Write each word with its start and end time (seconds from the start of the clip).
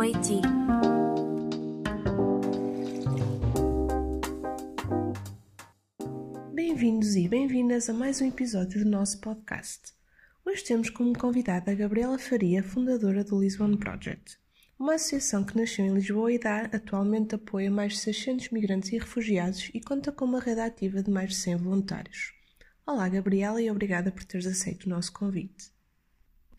Haiti. 0.00 0.40
Bem-vindos 6.54 7.16
e 7.16 7.26
bem-vindas 7.26 7.90
a 7.90 7.92
mais 7.92 8.20
um 8.20 8.26
episódio 8.28 8.84
do 8.84 8.88
nosso 8.88 9.20
podcast. 9.20 9.92
Hoje 10.46 10.62
temos 10.62 10.88
como 10.88 11.18
convidada 11.18 11.72
a 11.72 11.74
Gabriela 11.74 12.16
Faria, 12.16 12.62
fundadora 12.62 13.24
do 13.24 13.40
Lisbon 13.40 13.76
Project, 13.76 14.38
uma 14.78 14.94
associação 14.94 15.42
que 15.42 15.56
nasceu 15.56 15.84
em 15.84 15.94
Lisboa 15.94 16.32
e 16.32 16.38
dá 16.38 16.66
atualmente 16.66 17.34
apoio 17.34 17.68
a 17.68 17.74
mais 17.74 17.94
de 17.94 17.98
600 17.98 18.50
migrantes 18.50 18.92
e 18.92 18.98
refugiados 18.98 19.68
e 19.74 19.80
conta 19.80 20.12
com 20.12 20.26
uma 20.26 20.38
rede 20.38 20.60
ativa 20.60 21.02
de 21.02 21.10
mais 21.10 21.30
de 21.30 21.36
100 21.36 21.56
voluntários. 21.56 22.32
Olá, 22.86 23.08
Gabriela, 23.08 23.60
e 23.60 23.68
obrigada 23.68 24.12
por 24.12 24.22
teres 24.22 24.46
aceito 24.46 24.86
o 24.86 24.90
nosso 24.90 25.12
convite. 25.12 25.76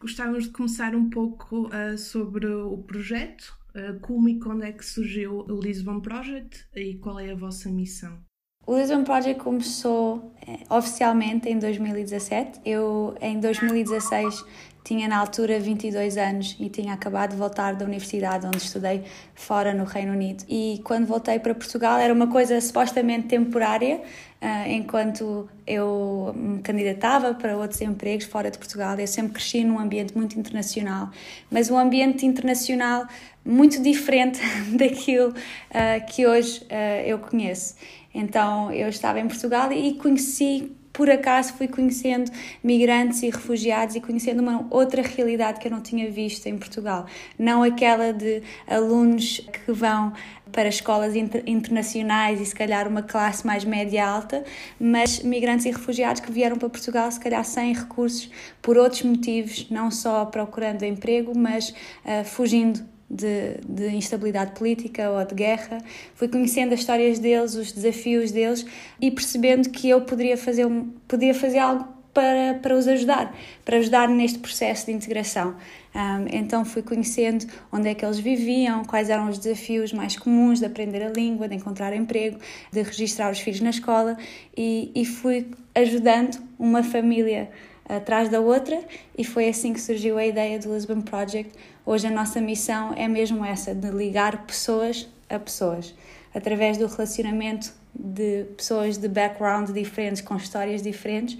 Gostávamos 0.02 0.45
de 0.45 0.52
começar 0.52 0.95
um 0.95 1.09
pouco 1.09 1.67
uh, 1.67 1.98
sobre 1.98 2.48
o 2.48 2.77
projeto, 2.77 3.53
uh, 3.76 3.99
como 3.99 4.30
e 4.30 4.40
quando 4.40 4.63
é 4.63 4.71
que 4.71 4.85
surgiu 4.85 5.40
o 5.41 5.59
Lisbon 5.59 5.99
Project 5.99 6.66
e 6.73 6.95
qual 6.95 7.20
é 7.20 7.31
a 7.31 7.35
vossa 7.35 7.70
missão. 7.70 8.17
O 8.66 8.77
Lisbon 8.77 9.04
Project 9.04 9.43
começou 9.43 10.34
eh, 10.48 10.59
oficialmente 10.70 11.49
em 11.49 11.59
2017. 11.59 12.62
Eu, 12.63 13.13
em 13.20 13.40
2016, 13.40 14.45
tinha 14.89 15.07
na 15.07 15.20
altura 15.20 15.59
22 15.59 16.17
anos 16.17 16.57
e 16.59 16.67
tinha 16.67 16.93
acabado 16.93 17.29
de 17.29 17.35
voltar 17.35 17.75
da 17.75 17.85
universidade 17.85 18.48
onde 18.48 18.57
estudei 18.57 19.03
fora 19.35 19.71
no 19.71 19.84
Reino 19.84 20.13
Unido. 20.13 20.43
E 20.49 20.81
quando 20.84 21.05
voltei 21.05 21.38
para 21.38 21.53
Portugal 21.53 21.99
era 21.99 22.12
uma 22.12 22.25
coisa 22.25 22.59
supostamente 22.59 23.27
temporária, 23.27 24.02
Uh, 24.41 24.70
enquanto 24.70 25.49
eu 25.67 26.34
me 26.34 26.62
candidatava 26.62 27.34
para 27.34 27.57
outros 27.57 27.81
empregos 27.81 28.25
fora 28.25 28.49
de 28.49 28.57
Portugal. 28.57 28.98
Eu 28.98 29.05
sempre 29.05 29.34
cresci 29.34 29.65
num 29.65 29.77
ambiente 29.77 30.15
muito 30.15 30.39
internacional, 30.39 31.09
mas 31.51 31.70
um 31.70 31.77
ambiente 31.77 32.26
internacional 32.26 33.05
muito 33.43 33.82
diferente 33.84 34.40
daquilo 34.79 35.32
uh, 35.32 36.05
que 36.07 36.26
hoje 36.26 36.62
uh, 36.62 37.05
eu 37.05 37.20
conheço. 37.20 37.76
Então 38.13 38.71
eu 38.71 38.87
estava 38.87 39.20
em 39.20 39.27
Portugal 39.27 39.73
e 39.73 39.95
conheci 39.95 40.71
por 40.99 41.09
acaso 41.09 41.53
fui 41.53 41.69
conhecendo 41.69 42.29
migrantes 42.61 43.23
e 43.23 43.29
refugiados 43.29 43.95
e 43.95 44.01
conhecendo 44.01 44.41
uma 44.41 44.67
outra 44.69 45.01
realidade 45.01 45.57
que 45.57 45.65
eu 45.65 45.71
não 45.71 45.79
tinha 45.79 46.11
visto 46.11 46.45
em 46.47 46.57
Portugal. 46.57 47.05
Não 47.37 47.63
aquela 47.63 48.11
de 48.11 48.43
alunos 48.67 49.39
que 49.39 49.71
vão 49.71 50.11
para 50.51 50.67
escolas 50.67 51.15
inter 51.15 51.41
internacionais 51.47 52.41
e 52.41 52.45
se 52.45 52.53
calhar 52.53 52.85
uma 52.85 53.01
classe 53.01 53.47
mais 53.47 53.63
média 53.63 54.05
alta, 54.05 54.43
mas 54.77 55.20
migrantes 55.23 55.65
e 55.65 55.71
refugiados 55.71 56.20
que 56.20 56.29
vieram 56.29 56.57
para 56.57 56.70
Portugal 56.70 57.09
se 57.09 57.20
calhar 57.21 57.45
sem 57.45 57.73
recursos 57.73 58.29
por 58.61 58.77
outros 58.77 59.03
motivos, 59.03 59.70
não 59.70 59.89
só 59.89 60.25
procurando 60.25 60.83
emprego, 60.83 61.31
mas 61.33 61.70
uh, 61.70 62.25
fugindo 62.25 62.83
de, 63.10 63.57
de, 63.68 63.88
instabilidade 63.96 64.52
política 64.52 65.09
ou 65.09 65.25
de 65.25 65.35
guerra. 65.35 65.79
Fui 66.16 66.28
conhecendo 66.28 66.74
as 66.74 66.81
histórias 66.81 67.19
deles, 67.19 67.56
os 67.56 67.72
desafios 67.72 68.31
deles 68.31 68.66
e 69.01 69.09
percebendo 69.09 69.69
que 69.69 69.90
eu 69.90 70.01
poderia 70.01 70.38
fazer, 70.38 70.68
podia 71.07 71.34
fazer 71.34 71.59
algo 71.59 72.00
para, 72.13 72.56
para 72.62 72.75
os 72.75 72.88
ajudar, 72.88 73.35
para 73.63 73.78
ajudar 73.78 74.09
neste 74.09 74.40
processo 74.40 74.88
de 74.88 74.91
integração. 74.91 75.56
Um, 75.96 76.25
então 76.31 76.63
fui 76.66 76.81
conhecendo 76.81 77.46
onde 77.72 77.90
é 77.90 77.96
que 77.96 78.06
eles 78.06 78.19
viviam, 78.19 78.84
quais 78.84 79.09
eram 79.09 79.29
os 79.29 79.40
desafios 79.40 79.91
mais 79.94 80.18
comuns 80.18 80.59
de 80.59 80.66
aprender 80.66 81.03
a 81.03 81.09
língua, 81.09 81.47
de 81.47 81.56
encontrar 81.56 81.96
emprego, 81.96 82.38
de 82.72 82.81
registrar 82.81 83.31
os 83.31 83.40
filhos 83.40 83.62
na 83.62 83.69
escola 83.69 84.18
e, 84.56 84.91
e 84.94 85.06
fui 85.06 85.47
ajudando 85.73 86.38
uma 86.59 86.84
família 86.84 87.50
atrás 87.90 88.29
da 88.29 88.40
outra 88.40 88.79
e 89.18 89.23
foi 89.23 89.50
assim 89.50 89.73
que 89.73 89.81
surgiu 89.81 90.18
a 90.18 90.25
ideia 90.25 90.59
do 90.59 90.72
Lisbon 90.72 91.01
Project. 91.01 91.51
Hoje 91.84 92.06
a 92.06 92.12
nossa 92.12 92.40
missão 92.40 92.94
é 92.95 93.07
mesmo 93.07 93.44
essa, 93.44 93.73
de 93.73 93.90
ligar 93.90 94.45
pessoas 94.45 95.09
a 95.28 95.39
pessoas, 95.39 95.95
através 96.33 96.77
do 96.77 96.85
relacionamento 96.85 97.73
de 97.94 98.45
pessoas 98.55 98.97
de 98.97 99.07
background 99.07 99.72
diferentes, 99.72 100.22
com 100.22 100.35
histórias 100.35 100.81
diferentes, 100.81 101.38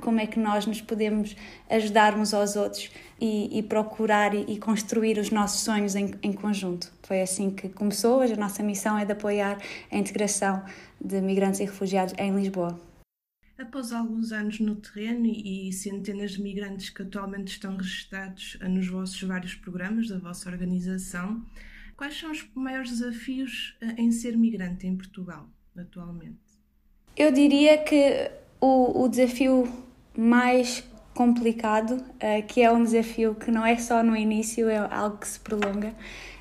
como 0.00 0.20
é 0.20 0.26
que 0.26 0.38
nós 0.38 0.66
nos 0.66 0.80
podemos 0.80 1.34
ajudar 1.68 2.14
uns 2.16 2.34
aos 2.34 2.56
outros 2.56 2.90
e, 3.20 3.58
e 3.58 3.62
procurar 3.62 4.34
e, 4.34 4.44
e, 4.48 4.58
construir 4.58 5.18
os 5.18 5.30
nossos 5.30 5.60
sonhos 5.60 5.96
em, 5.96 6.14
em 6.22 6.32
conjunto. 6.32 6.92
Foi 7.02 7.22
assim 7.22 7.50
que 7.50 7.68
começou. 7.70 8.20
Hoje 8.20 8.34
a 8.34 8.36
nossa 8.36 8.62
missão 8.62 8.98
é 8.98 9.04
de 9.04 9.12
apoiar 9.12 9.58
a 9.90 9.96
integração 9.96 10.62
de 11.00 11.20
migrantes 11.20 11.60
e 11.60 11.64
refugiados 11.64 12.14
em 12.18 12.34
Lisboa. 12.36 12.78
Após 13.58 13.92
alguns 13.92 14.30
anos 14.30 14.60
no 14.60 14.76
terreno 14.76 15.26
e 15.26 15.72
centenas 15.72 16.32
de 16.32 16.42
migrantes 16.42 16.90
que 16.90 17.02
atualmente 17.02 17.48
estão 17.48 17.76
registrados 17.76 18.56
nos 18.62 18.86
vossos 18.86 19.20
vários 19.20 19.56
programas 19.56 20.08
da 20.08 20.16
vossa 20.16 20.48
organização, 20.48 21.44
quais 21.96 22.16
são 22.16 22.30
os 22.30 22.48
maiores 22.54 22.90
desafios 22.90 23.76
eh, 23.80 23.96
em 23.98 24.12
ser 24.12 24.36
migrante 24.36 24.86
em 24.86 24.96
Portugal 24.96 25.48
atualmente? 25.76 26.38
Eu 27.16 27.32
diria 27.32 27.78
que 27.78 28.30
o, 28.60 29.02
o 29.02 29.08
desafio 29.08 29.68
mais 30.16 30.84
complicado, 31.12 31.94
uh, 31.94 32.46
que 32.46 32.62
é 32.62 32.70
um 32.70 32.84
desafio 32.84 33.34
que 33.34 33.50
não 33.50 33.66
é 33.66 33.76
só 33.76 34.04
no 34.04 34.14
início, 34.14 34.68
é 34.68 34.78
algo 34.78 35.18
que 35.18 35.26
se 35.26 35.40
prolonga, 35.40 35.88
eh, 35.88 35.94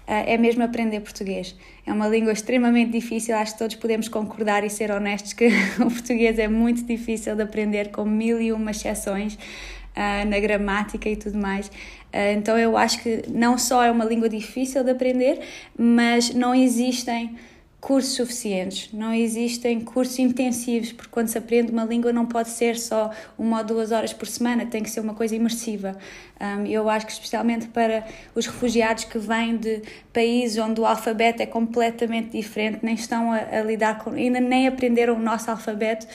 é 0.08 0.38
mesmo 0.38 0.64
aprender 0.64 1.02
português. 1.02 1.54
É 1.86 1.92
uma 1.92 2.08
língua 2.08 2.32
extremamente 2.32 2.92
difícil, 2.92 3.36
acho 3.36 3.54
que 3.54 3.60
todos 3.60 3.76
podemos 3.76 4.08
concordar 4.08 4.64
e 4.64 4.70
ser 4.70 4.90
honestos 4.90 5.34
que 5.34 5.48
o 5.80 5.92
português 5.92 6.40
é 6.40 6.48
muito 6.48 6.84
difícil 6.84 7.36
de 7.36 7.44
aprender, 7.44 7.92
com 7.92 8.06
mil 8.06 8.42
e 8.42 8.54
uma 8.54 8.72
exceções 8.72 9.36
uh, 9.36 10.28
na 10.28 10.40
gramática 10.40 11.10
e 11.10 11.16
tudo 11.16 11.38
mais. 11.38 11.68
Uh, 11.68 12.34
então 12.38 12.58
eu 12.58 12.78
acho 12.78 13.04
que 13.04 13.24
não 13.30 13.58
só 13.58 13.84
é 13.84 13.92
uma 13.92 14.06
língua 14.06 14.30
difícil 14.30 14.84
de 14.84 14.92
aprender, 14.92 15.42
mas 15.78 16.34
não 16.34 16.56
existem 16.56 17.36
cursos 17.80 18.16
suficientes, 18.16 18.92
não 18.92 19.14
existem 19.14 19.80
cursos 19.80 20.18
intensivos, 20.18 20.92
porque 20.92 21.12
quando 21.12 21.28
se 21.28 21.38
aprende 21.38 21.72
uma 21.72 21.86
língua 21.86 22.12
não 22.12 22.26
pode 22.26 22.50
ser 22.50 22.78
só 22.78 23.12
uma 23.38 23.60
ou 23.60 23.64
duas 23.64 23.92
horas 23.92 24.12
por 24.12 24.28
semana, 24.28 24.66
tem 24.66 24.82
que 24.82 24.90
ser 24.90 25.00
uma 25.00 25.14
coisa 25.14 25.36
imersiva. 25.36 25.96
Um, 26.42 26.66
eu 26.66 26.90
acho 26.90 27.06
que 27.06 27.12
especialmente 27.12 27.68
para 27.68 28.06
os 28.34 28.48
refugiados 28.48 29.04
que 29.04 29.20
vêm 29.20 29.58
de 29.58 29.84
países 30.12 30.58
onde 30.58 30.82
o 30.82 30.86
alfabeto 30.86 31.42
é 31.42 31.46
completamente 31.46 32.32
diferente, 32.32 32.80
nem 32.82 32.96
estão 32.96 33.32
a, 33.32 33.38
a 33.38 33.62
lidar 33.62 34.00
com, 34.00 34.10
ainda 34.10 34.40
nem 34.40 34.68
aprenderam 34.68 35.16
o 35.16 35.20
nosso 35.20 35.50
alfabeto, 35.52 36.08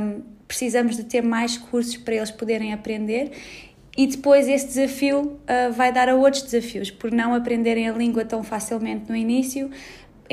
um, 0.00 0.22
precisamos 0.48 0.96
de 0.96 1.04
ter 1.04 1.22
mais 1.22 1.58
cursos 1.58 1.96
para 1.96 2.14
eles 2.14 2.30
poderem 2.30 2.72
aprender 2.72 3.30
e 3.96 4.06
depois 4.06 4.48
esse 4.48 4.66
desafio 4.66 5.20
uh, 5.20 5.72
vai 5.72 5.92
dar 5.92 6.08
a 6.08 6.14
outros 6.16 6.42
desafios, 6.42 6.90
por 6.90 7.12
não 7.12 7.32
aprenderem 7.32 7.88
a 7.88 7.92
língua 7.92 8.24
tão 8.24 8.42
facilmente 8.42 9.08
no 9.08 9.14
início, 9.14 9.70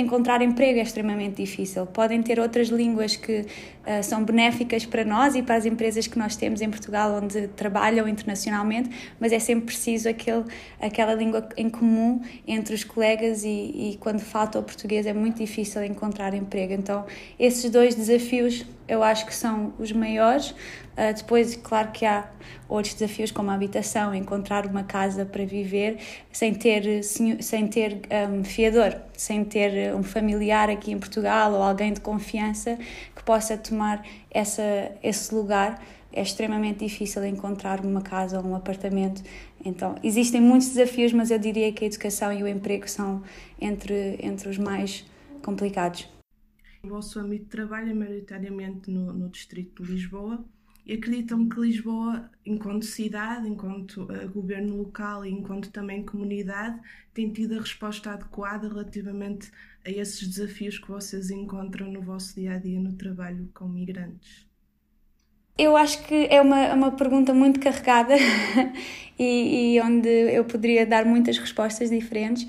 encontrar 0.01 0.41
emprego 0.41 0.79
é 0.79 0.81
extremamente 0.81 1.37
difícil. 1.41 1.85
Podem 1.85 2.21
ter 2.21 2.39
outras 2.39 2.67
línguas 2.69 3.15
que 3.15 3.41
uh, 3.41 4.03
são 4.03 4.23
benéficas 4.23 4.85
para 4.85 5.05
nós 5.05 5.35
e 5.35 5.41
para 5.41 5.55
as 5.55 5.65
empresas 5.65 6.07
que 6.07 6.17
nós 6.17 6.35
temos 6.35 6.61
em 6.61 6.69
Portugal, 6.69 7.19
onde 7.21 7.47
trabalham 7.49 8.07
internacionalmente, 8.07 8.89
mas 9.19 9.31
é 9.31 9.39
sempre 9.39 9.65
preciso 9.65 10.09
aquele, 10.09 10.43
aquela 10.79 11.13
língua 11.13 11.47
em 11.55 11.69
comum 11.69 12.21
entre 12.47 12.75
os 12.75 12.83
colegas 12.83 13.43
e, 13.43 13.47
e 13.49 13.97
quando 13.99 14.19
falta 14.19 14.59
o 14.59 14.63
português 14.63 15.05
é 15.05 15.13
muito 15.13 15.37
difícil 15.37 15.83
encontrar 15.83 16.33
emprego. 16.33 16.73
Então, 16.73 17.05
esses 17.39 17.69
dois 17.69 17.95
desafios 17.95 18.65
eu 18.91 19.01
acho 19.01 19.25
que 19.25 19.33
são 19.33 19.73
os 19.79 19.89
maiores. 19.93 20.49
Uh, 20.51 21.15
depois, 21.15 21.55
claro 21.55 21.91
que 21.93 22.05
há 22.05 22.29
outros 22.67 22.93
desafios 22.93 23.31
como 23.31 23.49
a 23.49 23.53
habitação, 23.53 24.13
encontrar 24.13 24.65
uma 24.65 24.83
casa 24.83 25.25
para 25.25 25.45
viver 25.45 25.97
sem 26.29 26.53
ter, 26.53 27.01
sem 27.01 27.67
ter 27.69 28.01
um, 28.29 28.43
fiador, 28.43 28.97
sem 29.15 29.45
ter 29.45 29.95
um 29.95 30.03
familiar 30.03 30.69
aqui 30.69 30.91
em 30.91 30.99
Portugal 30.99 31.53
ou 31.53 31.63
alguém 31.63 31.93
de 31.93 32.01
confiança 32.01 32.77
que 33.15 33.23
possa 33.23 33.57
tomar 33.57 34.05
essa, 34.29 34.91
esse 35.01 35.33
lugar. 35.33 35.81
É 36.11 36.21
extremamente 36.21 36.79
difícil 36.79 37.25
encontrar 37.25 37.79
uma 37.79 38.01
casa 38.01 38.39
ou 38.41 38.45
um 38.45 38.55
apartamento. 38.55 39.23
Então, 39.63 39.95
existem 40.03 40.41
muitos 40.41 40.67
desafios, 40.67 41.13
mas 41.13 41.31
eu 41.31 41.39
diria 41.39 41.71
que 41.71 41.85
a 41.85 41.87
educação 41.87 42.33
e 42.33 42.43
o 42.43 42.47
emprego 42.47 42.89
são 42.89 43.23
entre, 43.61 44.19
entre 44.21 44.49
os 44.49 44.57
mais 44.57 45.05
complicados. 45.41 46.20
O 46.83 46.87
vosso 46.87 47.19
âmbito 47.19 47.59
é 47.59 47.93
maioritariamente 47.93 48.89
no, 48.89 49.13
no 49.13 49.29
distrito 49.29 49.83
de 49.83 49.91
Lisboa 49.91 50.43
e 50.85 50.93
acreditam 50.93 51.47
que 51.47 51.59
Lisboa, 51.59 52.29
enquanto 52.45 52.85
cidade, 52.85 53.47
enquanto 53.47 54.03
uh, 54.03 54.29
governo 54.29 54.77
local 54.77 55.23
e 55.25 55.29
enquanto 55.29 55.71
também 55.71 56.03
comunidade, 56.03 56.81
tem 57.13 57.31
tido 57.31 57.55
a 57.55 57.61
resposta 57.61 58.11
adequada 58.11 58.67
relativamente 58.67 59.51
a 59.85 59.91
esses 59.91 60.27
desafios 60.27 60.79
que 60.79 60.87
vocês 60.87 61.29
encontram 61.29 61.91
no 61.91 62.01
vosso 62.01 62.35
dia 62.35 62.53
a 62.53 62.57
dia 62.57 62.79
no 62.79 62.93
trabalho 62.93 63.49
com 63.53 63.67
migrantes? 63.67 64.50
Eu 65.57 65.75
acho 65.75 66.03
que 66.03 66.27
é 66.29 66.41
uma, 66.41 66.73
uma 66.73 66.91
pergunta 66.91 67.33
muito 67.33 67.59
carregada 67.59 68.15
e, 69.19 69.75
e, 69.75 69.81
onde 69.81 70.09
eu 70.09 70.43
poderia 70.45 70.85
dar 70.85 71.05
muitas 71.05 71.37
respostas 71.37 71.89
diferentes 71.89 72.47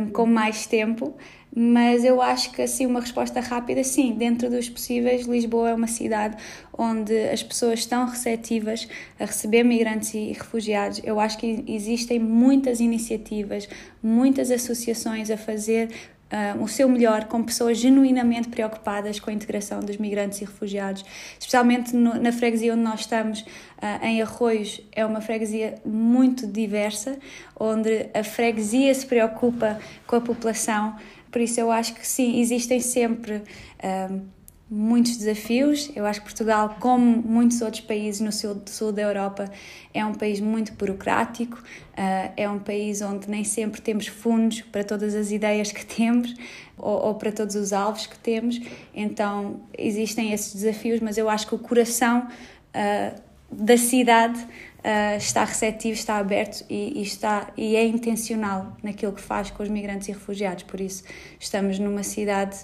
um, 0.00 0.10
com 0.10 0.26
mais 0.26 0.66
tempo, 0.66 1.16
mas 1.54 2.04
eu 2.04 2.20
acho 2.20 2.52
que 2.52 2.60
assim 2.60 2.84
uma 2.84 3.00
resposta 3.00 3.40
rápida, 3.40 3.82
sim, 3.82 4.12
dentro 4.12 4.50
dos 4.50 4.68
possíveis, 4.68 5.26
Lisboa 5.26 5.70
é 5.70 5.74
uma 5.74 5.86
cidade 5.86 6.36
onde 6.76 7.18
as 7.30 7.42
pessoas 7.42 7.80
estão 7.80 8.06
receptivas 8.06 8.86
a 9.18 9.24
receber 9.24 9.62
migrantes 9.62 10.12
e 10.12 10.32
refugiados. 10.32 11.00
Eu 11.02 11.18
acho 11.18 11.38
que 11.38 11.64
existem 11.66 12.18
muitas 12.18 12.78
iniciativas, 12.78 13.68
muitas 14.02 14.50
associações 14.50 15.30
a 15.30 15.36
fazer 15.38 15.88
Uh, 16.26 16.60
o 16.60 16.66
seu 16.66 16.88
melhor 16.88 17.26
com 17.26 17.40
pessoas 17.44 17.78
genuinamente 17.78 18.48
preocupadas 18.48 19.20
com 19.20 19.30
a 19.30 19.32
integração 19.32 19.78
dos 19.78 19.96
migrantes 19.96 20.40
e 20.40 20.44
refugiados, 20.44 21.04
especialmente 21.38 21.94
no, 21.94 22.20
na 22.20 22.32
freguesia 22.32 22.72
onde 22.72 22.82
nós 22.82 23.00
estamos, 23.00 23.42
uh, 23.42 24.04
em 24.04 24.20
Arroios, 24.20 24.80
é 24.90 25.06
uma 25.06 25.20
freguesia 25.20 25.76
muito 25.84 26.44
diversa, 26.44 27.16
onde 27.58 28.08
a 28.12 28.24
freguesia 28.24 28.92
se 28.92 29.06
preocupa 29.06 29.78
com 30.04 30.16
a 30.16 30.20
população, 30.20 30.96
por 31.30 31.40
isso 31.40 31.60
eu 31.60 31.70
acho 31.70 31.94
que 31.94 32.04
sim, 32.04 32.40
existem 32.40 32.80
sempre. 32.80 33.42
Uh, 33.78 34.35
muitos 34.68 35.16
desafios. 35.16 35.90
Eu 35.94 36.04
acho 36.04 36.20
que 36.20 36.26
Portugal, 36.26 36.76
como 36.80 37.22
muitos 37.22 37.60
outros 37.60 37.82
países 37.82 38.20
no 38.20 38.32
sul, 38.32 38.60
sul 38.66 38.92
da 38.92 39.02
Europa, 39.02 39.50
é 39.94 40.04
um 40.04 40.12
país 40.12 40.40
muito 40.40 40.72
burocrático, 40.72 41.56
uh, 41.58 42.32
é 42.36 42.48
um 42.48 42.58
país 42.58 43.00
onde 43.00 43.30
nem 43.30 43.44
sempre 43.44 43.80
temos 43.80 44.08
fundos 44.08 44.62
para 44.62 44.82
todas 44.82 45.14
as 45.14 45.30
ideias 45.30 45.70
que 45.70 45.84
temos 45.86 46.34
ou, 46.76 47.06
ou, 47.06 47.14
para 47.14 47.30
todos 47.30 47.54
os 47.54 47.72
alvos 47.72 48.06
que 48.06 48.18
temos. 48.18 48.60
Então 48.94 49.60
existem 49.76 50.32
esses 50.32 50.52
desafios, 50.54 51.00
mas 51.00 51.16
eu 51.16 51.28
acho 51.28 51.46
que 51.46 51.54
o 51.54 51.58
coração 51.58 52.26
uh, 52.26 53.26
da 53.50 53.76
cidade 53.76 54.40
uh, 54.40 55.16
está 55.16 55.44
receptivo, 55.44 55.94
está 55.94 56.16
aberto 56.16 56.64
e, 56.68 56.98
e, 56.98 57.02
está, 57.02 57.48
e 57.56 57.76
é 57.76 57.84
intencional 57.84 58.76
naquilo 58.82 59.12
que 59.12 59.20
faz 59.20 59.50
com 59.50 59.62
os 59.62 59.68
migrantes 59.68 60.08
e 60.08 60.12
refugiados. 60.12 60.64
Por 60.64 60.80
isso, 60.80 61.04
estamos 61.38 61.78
numa 61.78 62.02
cidade 62.02 62.58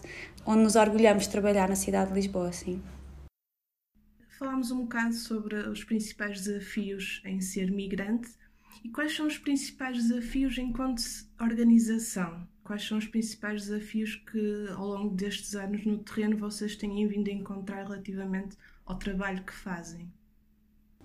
onde 0.47 0.63
nos 0.63 0.77
orgulhamos 0.77 1.25
de 1.25 1.31
trabalhar 1.31 1.69
na 1.69 1.77
cidade 1.77 2.11
de 2.11 2.15
Lisboa, 2.15 2.53
sim. 2.53 2.83
Falámos 4.39 4.71
um 4.71 4.83
bocado 4.83 5.15
sobre 5.15 5.57
os 5.57 5.85
principais 5.85 6.43
desafios 6.43 7.23
em 7.25 7.41
ser 7.41 7.71
migrante 7.71 8.31
e 8.85 8.89
quais 8.89 9.15
são 9.15 9.27
os 9.27 9.39
principais 9.39 9.97
desafios 9.97 10.59
enquanto 10.59 11.03
organização? 11.41 12.47
Quais 12.65 12.85
são 12.87 12.99
os 12.99 13.07
principais 13.07 13.67
desafios 13.67 14.17
que 14.17 14.67
ao 14.71 14.87
longo 14.87 15.15
destes 15.15 15.55
anos 15.55 15.85
no 15.85 15.99
terreno 15.99 16.37
vocês 16.37 16.75
têm 16.75 17.07
vindo 17.07 17.29
a 17.29 17.33
encontrar 17.33 17.85
relativamente 17.85 18.57
ao 18.85 18.99
trabalho 18.99 19.45
que 19.45 19.53
fazem? 19.53 20.13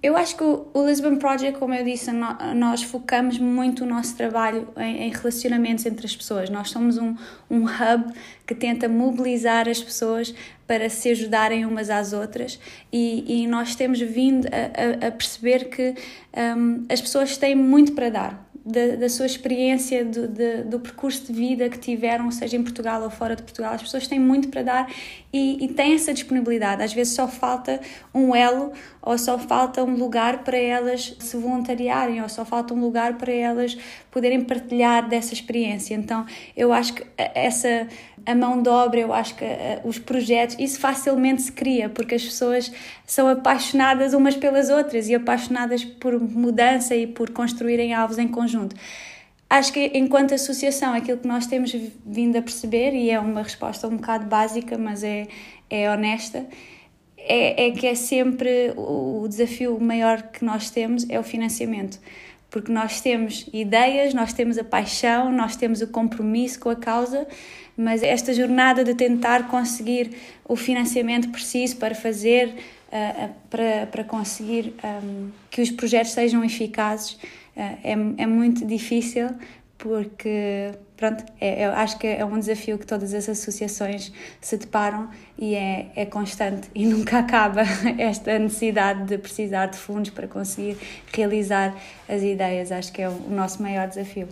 Eu 0.02 0.16
acho 0.16 0.38
que 0.38 0.44
o 0.44 0.86
Lisbon 0.86 1.16
Project, 1.18 1.58
como 1.58 1.74
eu 1.74 1.84
disse, 1.84 2.12
nós 2.56 2.84
focamos 2.84 3.40
muito 3.40 3.84
o 3.84 3.88
nosso 3.88 4.16
trabalho 4.16 4.68
em, 4.78 5.10
relacionamentos 5.10 5.88
entre 5.88 6.06
as 6.06 6.16
pessoas. 6.16 6.52
Nós 6.52 6.70
somos 6.70 7.00
um, 7.00 7.16
um 7.50 7.64
hub 7.64 8.14
que 8.46 8.54
tenta 8.54 8.88
mobilizar 8.88 9.68
as 9.68 9.82
pessoas 9.82 10.36
para 10.68 10.88
se 10.88 11.10
ajudarem 11.10 11.66
umas 11.66 11.90
às 11.90 12.14
outras 12.14 12.60
e, 12.94 13.44
e 13.44 13.48
nós 13.48 13.76
temos 13.76 14.00
vindo 14.00 14.48
a, 14.48 15.06
a, 15.06 15.08
a 15.08 15.12
perceber 15.12 15.66
que 15.70 15.96
um, 16.56 16.86
as 16.90 17.02
pessoas 17.02 17.36
têm 17.36 17.56
muito 17.56 17.94
para 17.94 18.10
dar 18.10 18.47
da, 18.68 18.98
da 18.98 19.10
sua 19.10 19.26
experiência, 19.26 20.04
do, 20.04 20.28
de, 20.28 20.64
do 20.64 20.80
percurso 20.80 21.26
de 21.26 21.34
vida 21.34 21.70
que 21.70 21.80
tiveram, 21.80 22.30
seja 22.30 22.58
em 22.58 22.64
Portugal 22.64 23.02
ou 23.02 23.10
fora 23.10 23.36
de 23.36 23.42
Portugal. 23.42 23.74
As 23.74 23.82
pessoas 23.82 24.08
têm 24.08 24.20
muito 24.20 24.50
para 24.50 24.62
dar 24.62 24.92
e, 25.32 25.64
e 25.64 25.68
têm 25.70 25.94
essa 25.94 26.14
disponibilidade. 26.14 26.84
Às 26.84 26.94
vezes 26.94 27.14
só 27.14 27.28
falta 27.28 27.80
um 28.14 28.36
elo 28.36 28.74
ou 29.02 29.18
só 29.18 29.40
falta 29.40 29.84
um 29.84 29.96
lugar 29.96 30.44
para 30.44 30.58
elas 30.58 31.16
se 31.20 31.38
voluntariarem 31.38 32.22
ou 32.22 32.28
só 32.28 32.44
falta 32.44 32.74
um 32.74 32.80
lugar 32.82 33.18
para 33.18 33.32
elas 33.32 33.78
poderem 34.12 34.44
partilhar 34.44 35.08
dessa 35.08 35.34
experiência. 35.34 35.96
Então, 35.96 36.26
eu 36.56 36.74
acho 36.74 36.94
que 36.94 37.06
essa 37.16 37.88
a 38.28 38.36
mão 38.36 38.62
de 38.62 38.68
obra, 38.68 39.00
eu 39.00 39.14
acho 39.14 39.36
que 39.36 39.46
os 39.86 39.98
projetos, 39.98 40.58
isso 40.60 40.78
facilmente 40.82 41.44
se 41.44 41.52
cria, 41.52 41.88
porque 41.88 42.16
as 42.16 42.26
pessoas 42.26 42.70
são 43.06 43.30
apaixonadas 43.30 44.14
umas 44.14 44.36
pelas 44.36 44.70
outras 44.70 45.08
e 45.08 45.16
apaixonadas 45.16 45.86
por 45.86 46.20
mudança 46.20 46.94
e 46.94 47.08
por 47.08 47.30
construírem 47.30 47.94
alvos 47.94 48.18
em 48.18 48.28
conjunto. 48.28 48.57
Acho 49.50 49.72
que, 49.72 49.92
enquanto 49.94 50.34
associação, 50.34 50.94
aquilo 50.94 51.20
que 51.20 51.28
nós 51.28 51.48
temos 51.48 51.74
vindo 52.06 52.38
a 52.38 52.42
perceber, 52.42 52.94
e 52.94 53.10
é 53.10 53.20
uma 53.20 53.42
resposta 53.42 53.88
um 53.88 53.96
bocado 53.96 54.26
básica, 54.26 54.78
mas 54.78 55.04
é, 55.04 55.28
é 55.70 55.90
honesta, 55.90 56.46
é, 57.18 57.68
é 57.68 57.72
que 57.72 57.88
é 57.88 57.96
sempre 57.96 58.74
o 58.76 59.26
desafio 59.28 59.80
maior 59.80 60.22
que 60.24 60.44
nós 60.44 60.70
temos 60.70 61.10
é 61.10 61.20
o 61.20 61.24
financiamento. 61.24 62.00
Porque 62.50 62.72
nós 62.72 63.02
temos 63.02 63.48
ideias, 63.54 64.14
nós 64.14 64.34
temos 64.34 64.58
a 64.58 64.64
paixão, 64.64 65.32
nós 65.32 65.56
temos 65.56 65.82
o 65.82 65.88
compromisso 65.88 66.60
com 66.60 66.70
a 66.70 66.76
causa, 66.76 67.28
mas 67.76 68.02
esta 68.02 68.34
jornada 68.34 68.84
de 68.84 68.96
tentar 68.96 69.50
conseguir 69.50 70.12
o 70.48 70.56
financiamento 70.56 71.30
preciso 71.30 71.76
para 71.78 71.94
fazer, 71.94 72.56
uh, 72.88 73.30
para, 73.50 73.88
para 73.92 74.04
conseguir 74.06 74.74
um, 74.84 75.30
que 75.52 75.62
os 75.62 75.70
projetos 75.70 76.12
sejam 76.12 76.44
eficazes, 76.44 77.18
é, 77.58 77.92
é 77.92 78.26
muito 78.26 78.66
difícil 78.66 79.30
porque 79.78 80.72
pronto, 80.96 81.24
é, 81.40 81.66
eu 81.66 81.72
acho 81.72 82.00
que 82.00 82.08
é 82.08 82.26
um 82.26 82.40
desafio 82.40 82.78
que 82.80 82.86
todas 82.86 83.14
as 83.14 83.30
associações 83.30 84.12
se 84.42 84.58
deparam 84.58 85.10
e 85.38 85.54
é, 85.54 85.92
é 85.96 86.06
constante 86.06 86.70
e 86.74 86.86
nunca 86.88 87.20
acaba 87.20 87.62
esta 87.98 88.38
necessidade 88.40 89.06
de 89.06 89.18
precisar 89.18 89.68
de 89.68 89.78
fundos 89.78 90.10
para 90.10 90.28
conseguir 90.28 90.78
realizar 91.14 91.76
as 92.10 92.24
ideias. 92.24 92.72
Acho 92.72 92.92
que 92.92 93.02
é 93.02 93.10
o 93.10 93.30
nosso 93.30 93.62
maior 93.62 93.88
desafio. 93.88 94.28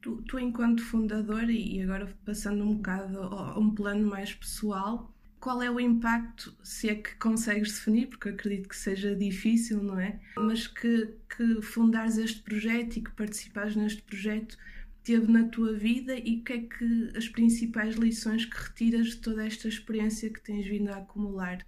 Tu, 0.00 0.20
tu, 0.28 0.38
enquanto 0.38 0.84
fundadora, 0.84 1.50
e 1.50 1.80
agora 1.80 2.06
passando 2.26 2.62
um 2.62 2.74
bocado 2.74 3.22
a 3.22 3.58
um 3.58 3.74
plano 3.74 4.06
mais 4.06 4.34
pessoal, 4.34 5.13
qual 5.44 5.62
é 5.62 5.70
o 5.70 5.78
impacto, 5.78 6.56
se 6.62 6.88
é 6.88 6.94
que 6.94 7.16
consegues 7.16 7.74
definir, 7.74 8.06
porque 8.06 8.30
acredito 8.30 8.66
que 8.66 8.74
seja 8.74 9.14
difícil, 9.14 9.82
não 9.82 10.00
é? 10.00 10.18
Mas 10.38 10.66
que, 10.66 11.10
que 11.36 11.60
fundares 11.60 12.16
este 12.16 12.40
projeto 12.40 12.96
e 12.96 13.02
que 13.02 13.10
participares 13.10 13.76
neste 13.76 14.00
projeto 14.00 14.56
teve 15.02 15.30
na 15.30 15.44
tua 15.44 15.74
vida 15.74 16.14
e 16.16 16.38
o 16.38 16.42
que 16.42 16.52
é 16.54 16.60
que 16.60 17.12
as 17.14 17.28
principais 17.28 17.94
lições 17.96 18.46
que 18.46 18.56
retiras 18.56 19.08
de 19.08 19.16
toda 19.18 19.46
esta 19.46 19.68
experiência 19.68 20.30
que 20.30 20.40
tens 20.40 20.66
vindo 20.66 20.88
a 20.88 20.96
acumular 20.96 21.58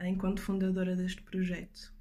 enquanto 0.00 0.40
fundadora 0.40 0.94
deste 0.94 1.20
projeto? 1.22 1.92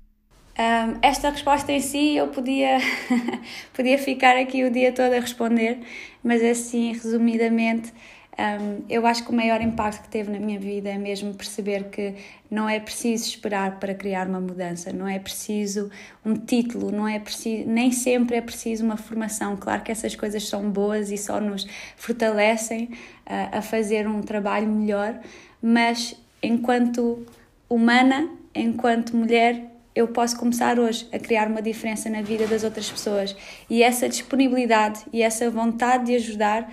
Um, 0.59 0.99
esta 1.01 1.31
resposta 1.31 1.71
em 1.71 1.79
si 1.79 2.15
eu 2.15 2.27
podia, 2.27 2.77
podia 3.73 3.97
ficar 3.97 4.37
aqui 4.37 4.63
o 4.63 4.71
dia 4.71 4.91
todo 4.91 5.13
a 5.13 5.19
responder, 5.19 5.79
mas 6.23 6.43
assim, 6.43 6.93
resumidamente, 6.93 7.91
um, 8.39 8.83
eu 8.87 9.07
acho 9.07 9.23
que 9.23 9.31
o 9.31 9.35
maior 9.35 9.59
impacto 9.61 10.03
que 10.03 10.09
teve 10.09 10.31
na 10.31 10.39
minha 10.39 10.59
vida 10.59 10.89
é 10.89 10.97
mesmo 10.97 11.33
perceber 11.33 11.85
que 11.85 12.13
não 12.51 12.69
é 12.69 12.79
preciso 12.79 13.25
esperar 13.25 13.79
para 13.79 13.95
criar 13.95 14.27
uma 14.27 14.39
mudança, 14.39 14.93
não 14.93 15.07
é 15.07 15.17
preciso 15.17 15.89
um 16.23 16.35
título, 16.35 16.91
não 16.91 17.07
é 17.07 17.19
preciso, 17.19 17.67
nem 17.67 17.91
sempre 17.91 18.35
é 18.35 18.41
preciso 18.41 18.85
uma 18.85 18.95
formação. 18.95 19.57
Claro 19.57 19.81
que 19.81 19.91
essas 19.91 20.15
coisas 20.15 20.47
são 20.47 20.69
boas 20.69 21.09
e 21.09 21.17
só 21.17 21.41
nos 21.41 21.65
fortalecem 21.95 22.89
uh, 23.25 23.57
a 23.57 23.61
fazer 23.63 24.07
um 24.07 24.21
trabalho 24.21 24.67
melhor, 24.67 25.19
mas 25.59 26.15
enquanto 26.41 27.25
humana, 27.67 28.29
enquanto 28.53 29.17
mulher, 29.17 29.65
eu 29.95 30.07
posso 30.09 30.37
começar 30.37 30.77
hoje 30.79 31.07
a 31.11 31.17
criar 31.17 31.47
uma 31.47 31.59
diferença 31.59 32.07
na 32.07 32.21
vida 32.21 32.45
das 32.45 32.63
outras 32.63 32.87
pessoas. 32.87 33.35
E 33.67 33.81
essa 33.81 34.07
disponibilidade 34.07 34.99
e 35.11 35.23
essa 35.23 35.49
vontade 35.49 36.05
de 36.05 36.15
ajudar 36.15 36.71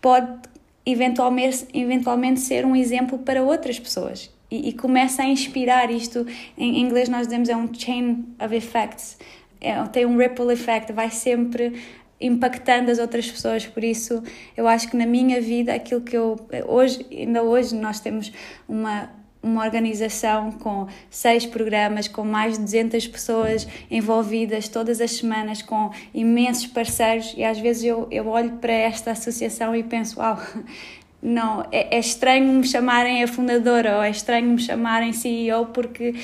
pode 0.00 0.53
eventualmente, 0.84 1.66
eventualmente 1.72 2.40
ser 2.40 2.64
um 2.64 2.74
exemplo 2.76 3.18
para 3.18 3.42
outras 3.42 3.78
pessoas. 3.78 4.30
E, 4.50 4.68
e 4.68 4.72
começa 4.72 5.22
a 5.22 5.26
inspirar 5.26 5.90
isto. 5.90 6.26
Em 6.56 6.80
inglês 6.80 7.08
nós 7.08 7.26
dizemos 7.26 7.48
é 7.48 7.56
um 7.56 7.72
chain 7.72 8.24
of 8.42 8.54
effects. 8.54 9.18
É, 9.60 9.82
tem 9.84 10.04
um 10.04 10.16
ripple 10.16 10.52
effect, 10.52 10.92
vai 10.92 11.10
sempre 11.10 11.72
impactando 12.20 12.90
as 12.90 12.98
outras 12.98 13.30
pessoas, 13.30 13.66
por 13.66 13.82
isso 13.82 14.22
eu 14.56 14.68
acho 14.68 14.88
que 14.88 14.96
na 14.96 15.04
minha 15.04 15.40
vida 15.40 15.74
aquilo 15.74 16.00
que 16.00 16.16
eu 16.16 16.36
hoje 16.66 17.04
ainda 17.10 17.42
hoje 17.42 17.74
nós 17.74 18.00
temos 18.00 18.32
uma 18.68 19.10
uma 19.44 19.62
organização 19.62 20.50
com 20.50 20.88
seis 21.10 21.44
programas, 21.44 22.08
com 22.08 22.24
mais 22.24 22.54
de 22.54 22.64
200 22.64 23.06
pessoas 23.06 23.68
envolvidas 23.90 24.68
todas 24.68 25.00
as 25.00 25.12
semanas, 25.12 25.60
com 25.60 25.90
imensos 26.12 26.66
parceiros, 26.66 27.34
e 27.36 27.44
às 27.44 27.58
vezes 27.58 27.84
eu, 27.84 28.08
eu 28.10 28.26
olho 28.26 28.52
para 28.52 28.72
esta 28.72 29.10
associação 29.10 29.76
e 29.76 29.82
penso: 29.82 30.18
uau, 30.18 30.38
não, 31.22 31.64
é, 31.70 31.96
é 31.96 31.98
estranho 31.98 32.52
me 32.52 32.66
chamarem 32.66 33.22
a 33.22 33.28
fundadora 33.28 33.96
ou 33.96 34.02
é 34.02 34.10
estranho 34.10 34.48
me 34.48 34.58
chamarem 34.58 35.12
CEO 35.12 35.66
porque 35.66 36.14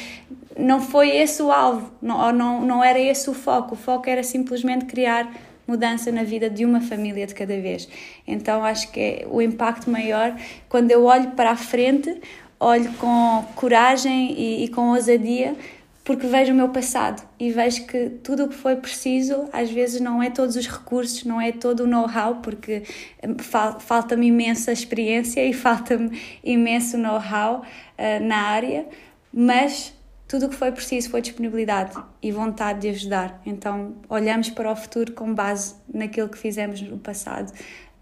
não 0.59 0.81
foi 0.81 1.11
esse 1.11 1.43
o 1.43 1.51
alvo, 1.51 1.91
não, 2.03 2.33
não, 2.33 2.61
não 2.63 2.85
era 2.85 2.99
esse 2.99 3.29
o 3.31 3.35
foco. 3.35 3.75
O 3.75 3.79
foco 3.79 4.09
era 4.09 4.23
simplesmente 4.23 4.85
criar 4.85 5.31
mudança 5.67 6.11
na 6.11 6.25
vida 6.25 6.51
de 6.51 6.65
uma 6.65 6.81
família 6.81 7.27
de 7.27 7.35
cada 7.35 7.59
vez. 7.61 7.89
Então 8.27 8.65
acho 8.65 8.91
que 8.91 9.01
é 9.01 9.27
o 9.31 9.41
impacto 9.41 9.89
maior 9.89 10.37
quando 10.69 10.91
eu 10.91 11.05
olho 11.05 11.31
para 11.31 11.53
a 11.53 11.57
frente 11.57 12.21
olho 12.61 12.93
com 12.95 13.45
coragem 13.57 14.33
e, 14.39 14.65
e 14.65 14.69
com 14.69 14.91
ousadia 14.91 15.57
porque 16.05 16.27
vejo 16.27 16.53
o 16.53 16.57
meu 16.57 16.71
passado 16.71 17.23
e 17.39 17.53
vejo 17.53 17.87
que 17.87 18.11
tudo 18.25 18.45
o 18.45 18.49
que 18.49 18.55
foi 18.55 18.75
preciso, 18.75 19.49
às 19.53 19.71
vezes 19.71 20.01
não 20.01 20.23
é 20.23 20.29
todos 20.31 20.57
os 20.57 20.67
recursos, 20.67 21.25
não 21.25 21.41
é 21.41 21.53
todo 21.53 21.85
o 21.85 21.87
know-how, 21.87 22.37
porque 22.37 22.83
hum, 23.23 23.37
falta-me 23.79 24.27
imensa 24.27 24.73
experiência 24.73 25.45
e 25.45 25.53
falta-me 25.55 26.21
imenso 26.43 26.99
know-how 26.99 27.61
uh, 27.61 28.25
na 28.25 28.39
área, 28.39 28.87
mas 29.33 29.95
tudo 30.27 30.47
o 30.47 30.49
que 30.49 30.57
foi 30.57 30.73
preciso 30.73 31.11
foi 31.11 31.21
disponibilidade 31.21 31.93
e 32.23 32.33
vontade 32.33 32.81
de 32.81 32.89
ajudar. 32.89 33.41
Então, 33.45 33.95
olhamos 34.09 34.49
para 34.49 34.73
o 34.73 34.77
futuro 34.77 35.13
com 35.13 35.35
base 35.35 35.75
naquilo 35.93 36.29
que 36.29 36.39
fizemos 36.39 36.81
no 36.81 36.99
passado, 36.99 37.53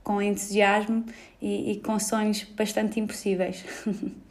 com 0.04 0.22
entusiasmo 0.22 1.04
e, 1.42 1.72
e 1.72 1.80
com 1.80 1.98
sonhos 1.98 2.44
bastante 2.44 3.00
impossíveis. 3.00 3.64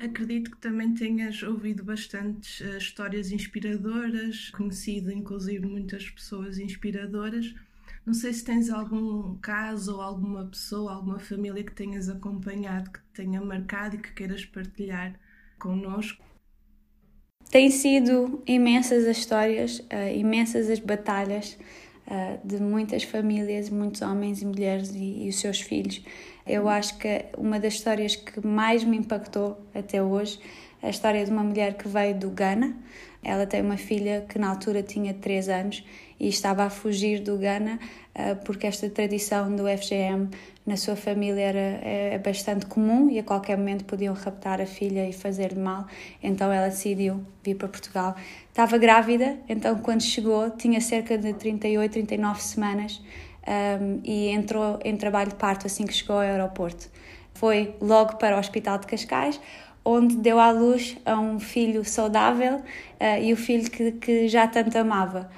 Acredito 0.00 0.52
que 0.52 0.58
também 0.58 0.94
tenhas 0.94 1.42
ouvido 1.42 1.82
bastantes 1.82 2.60
uh, 2.60 2.76
histórias 2.76 3.32
inspiradoras, 3.32 4.50
conhecido 4.50 5.10
inclusive 5.10 5.66
muitas 5.66 6.08
pessoas 6.08 6.58
inspiradoras. 6.58 7.52
Não 8.06 8.14
sei 8.14 8.32
se 8.32 8.44
tens 8.44 8.70
algum 8.70 9.36
caso 9.38 9.96
ou 9.96 10.00
alguma 10.00 10.46
pessoa, 10.46 10.94
alguma 10.94 11.18
família 11.18 11.64
que 11.64 11.74
tenhas 11.74 12.08
acompanhado, 12.08 12.92
que 12.92 13.00
te 13.00 13.12
tenha 13.12 13.40
marcado 13.40 13.96
e 13.96 13.98
que 13.98 14.12
queiras 14.12 14.44
partilhar 14.44 15.18
connosco. 15.58 16.24
Tem 17.50 17.70
sido 17.70 18.42
imensas 18.46 19.04
as 19.04 19.18
histórias, 19.18 19.80
uh, 19.80 20.14
imensas 20.14 20.70
as 20.70 20.78
batalhas 20.78 21.58
uh, 22.08 22.46
de 22.46 22.60
muitas 22.60 23.04
famílias, 23.04 23.70
muitos 23.70 24.02
homens 24.02 24.42
e 24.42 24.46
mulheres 24.46 24.92
e, 24.94 25.26
e 25.26 25.28
os 25.28 25.38
seus 25.38 25.60
filhos 25.60 26.02
eu 26.48 26.66
acho 26.66 26.96
que 26.96 27.26
uma 27.36 27.60
das 27.60 27.74
histórias 27.74 28.16
que 28.16 28.44
mais 28.44 28.82
me 28.82 28.96
impactou 28.96 29.60
até 29.74 30.02
hoje 30.02 30.40
é 30.82 30.86
a 30.86 30.90
história 30.90 31.22
de 31.22 31.30
uma 31.30 31.42
mulher 31.42 31.74
que 31.74 31.86
veio 31.86 32.14
do 32.14 32.30
Ghana. 32.30 32.74
Ela 33.22 33.46
tem 33.46 33.60
uma 33.60 33.76
filha 33.76 34.24
que 34.26 34.38
na 34.38 34.48
altura 34.48 34.82
tinha 34.82 35.12
3 35.12 35.48
anos 35.50 35.84
e 36.18 36.28
estava 36.28 36.64
a 36.64 36.70
fugir 36.70 37.20
do 37.20 37.36
Ghana 37.36 37.78
eh, 38.14 38.34
porque 38.36 38.66
esta 38.66 38.88
tradição 38.88 39.54
do 39.54 39.64
FGM 39.64 40.30
na 40.68 40.76
sua 40.76 40.94
família 40.94 41.40
era, 41.40 41.58
é, 41.58 42.10
é 42.14 42.18
bastante 42.18 42.66
comum 42.66 43.08
e 43.10 43.18
a 43.18 43.22
qualquer 43.22 43.56
momento 43.56 43.86
podiam 43.86 44.14
raptar 44.14 44.60
a 44.60 44.66
filha 44.66 45.08
e 45.08 45.12
fazer-lhe 45.14 45.58
mal. 45.58 45.86
Então 46.22 46.52
ela 46.52 46.68
decidiu 46.68 47.24
vir 47.42 47.56
para 47.56 47.68
Portugal. 47.68 48.14
Estava 48.50 48.76
grávida, 48.76 49.38
então 49.48 49.78
quando 49.78 50.02
chegou 50.02 50.50
tinha 50.50 50.80
cerca 50.80 51.16
de 51.16 51.32
38, 51.32 51.90
39 51.92 52.42
semanas 52.42 53.02
um, 53.80 54.00
e 54.04 54.28
entrou 54.28 54.78
em 54.84 54.94
trabalho 54.94 55.30
de 55.30 55.36
parto 55.36 55.66
assim 55.66 55.86
que 55.86 55.94
chegou 55.94 56.16
ao 56.16 56.22
aeroporto. 56.22 56.90
Foi 57.32 57.74
logo 57.80 58.16
para 58.16 58.36
o 58.36 58.38
Hospital 58.38 58.78
de 58.78 58.86
Cascais, 58.86 59.40
onde 59.82 60.16
deu 60.16 60.38
à 60.38 60.50
luz 60.50 60.98
a 61.06 61.18
um 61.18 61.40
filho 61.40 61.82
saudável 61.82 62.56
uh, 62.56 63.22
e 63.22 63.32
o 63.32 63.36
filho 63.36 63.70
que, 63.70 63.92
que 63.92 64.28
já 64.28 64.46
tanto 64.46 64.76
amava 64.76 65.30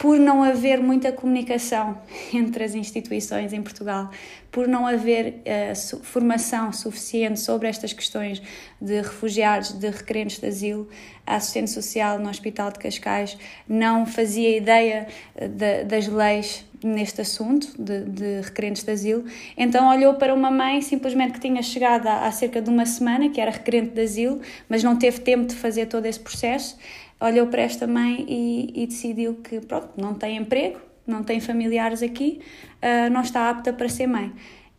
por 0.00 0.18
não 0.18 0.42
haver 0.42 0.80
muita 0.80 1.12
comunicação 1.12 2.00
entre 2.32 2.64
as 2.64 2.74
instituições 2.74 3.52
em 3.52 3.60
Portugal, 3.60 4.10
por 4.50 4.66
não 4.66 4.86
haver 4.86 5.42
uh, 5.44 5.76
su 5.76 6.00
formação 6.02 6.72
suficiente 6.72 7.38
sobre 7.38 7.68
estas 7.68 7.92
questões 7.92 8.42
de 8.80 9.02
refugiados, 9.02 9.72
de 9.72 9.90
requerentes 9.90 10.38
de 10.38 10.46
asilo, 10.46 10.88
a 11.26 11.36
assistente 11.36 11.70
social 11.70 12.18
no 12.18 12.30
Hospital 12.30 12.72
de 12.72 12.78
Cascais 12.78 13.36
não 13.68 14.06
fazia 14.06 14.56
ideia 14.56 15.06
eh, 15.36 15.46
de, 15.46 15.84
das 15.84 16.08
leis 16.08 16.64
neste 16.82 17.20
assunto 17.20 17.70
de, 17.78 18.04
de, 18.06 18.40
requerentes 18.40 18.82
de 18.82 18.90
asilo, 18.90 19.24
então 19.54 19.86
olhou 19.90 20.14
para 20.14 20.34
uma 20.34 20.50
mãe 20.50 20.80
simplesmente 20.80 21.34
que 21.34 21.40
tinha 21.40 21.62
chegado 21.62 22.06
há, 22.06 22.26
há 22.26 22.32
cerca 22.32 22.62
de 22.62 22.70
uma 22.70 22.86
semana, 22.86 23.28
que 23.28 23.38
era 23.38 23.50
requerente 23.50 23.90
de 23.90 24.00
asilo, 24.00 24.40
mas 24.66 24.82
não 24.82 24.96
teve 24.96 25.20
tempo 25.20 25.46
de 25.46 25.54
fazer 25.54 25.86
todo 25.86 26.06
esse 26.06 26.18
processo 26.18 26.78
olhou 27.20 27.46
para 27.46 27.62
esta 27.62 27.86
mãe 27.86 28.24
e, 28.28 28.82
e 28.82 28.86
decidiu 28.86 29.34
que, 29.34 29.60
pronto, 29.60 29.90
não 29.96 30.14
tem 30.14 30.36
emprego, 30.36 30.80
não 31.06 31.22
tem 31.22 31.40
familiares 31.40 32.02
aqui, 32.02 32.40
uh, 32.76 33.10
não 33.10 33.20
está 33.20 33.50
apta 33.50 33.72
para 33.72 33.88
ser 33.88 34.06
mãe. 34.06 34.32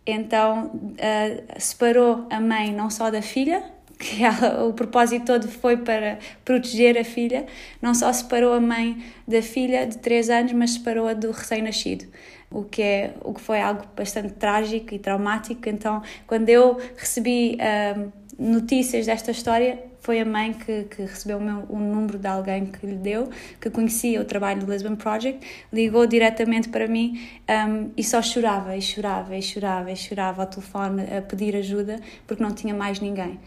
Então 0.05 0.71
uh, 0.73 1.59
separou 1.59 2.27
a 2.31 2.39
mãe 2.39 2.73
não 2.73 2.89
só 2.89 3.11
da 3.11 3.21
filha, 3.21 3.63
que 3.99 4.23
ela, 4.23 4.65
o 4.65 4.73
propósito 4.73 5.25
todo 5.25 5.47
foi 5.47 5.77
para 5.77 6.17
proteger 6.43 6.97
a 6.97 7.03
filha, 7.03 7.45
não 7.81 7.93
só 7.93 8.11
separou 8.11 8.53
a 8.53 8.59
mãe 8.59 9.03
da 9.27 9.41
filha 9.41 9.85
de 9.85 9.97
3 9.99 10.29
anos, 10.29 10.53
mas 10.53 10.71
separou-a 10.71 11.13
do 11.13 11.31
recém-nascido. 11.31 12.05
O 12.49 12.63
que, 12.63 12.81
é, 12.81 13.13
o 13.23 13.33
que 13.33 13.39
foi 13.39 13.61
algo 13.61 13.83
bastante 13.95 14.33
trágico 14.33 14.93
e 14.93 14.99
traumático. 14.99 15.69
Então, 15.69 16.01
quando 16.27 16.49
eu 16.49 16.77
recebi 16.97 17.57
uh, 17.57 18.11
notícias 18.37 19.05
desta 19.05 19.31
história, 19.31 19.90
foi 20.01 20.19
a 20.19 20.25
mãe 20.25 20.51
que, 20.53 20.83
que 20.83 21.03
recebeu 21.03 21.37
o, 21.37 21.41
meu, 21.41 21.65
o 21.69 21.79
número 21.79 22.17
de 22.17 22.27
alguém 22.27 22.65
que 22.65 22.85
lhe 22.85 22.95
deu, 22.95 23.29
que 23.59 23.69
conhecia 23.69 24.19
o 24.19 24.25
trabalho 24.25 24.65
do 24.65 24.71
Lisbon 24.71 24.95
Project, 24.95 25.39
ligou 25.71 26.05
diretamente 26.05 26.69
para 26.69 26.87
mim 26.87 27.21
um, 27.47 27.91
e 27.95 28.03
só 28.03 28.21
chorava 28.21 28.75
e 28.75 28.81
chorava 28.81 29.37
e 29.37 29.41
chorava 29.41 29.91
e 29.91 29.95
chorava 29.95 30.41
ao 30.41 30.47
telefone 30.47 31.03
a 31.15 31.21
pedir 31.21 31.55
ajuda 31.55 31.99
porque 32.27 32.43
não 32.43 32.51
tinha 32.51 32.73
mais 32.73 32.99
ninguém. 32.99 33.39